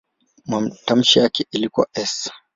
[0.45, 2.31] Matamshi yake ilikuwa "s".